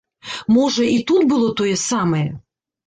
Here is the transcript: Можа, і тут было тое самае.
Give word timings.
Можа, 0.55 0.87
і 0.95 0.97
тут 1.11 1.21
было 1.35 1.53
тое 1.61 1.75
самае. 1.89 2.29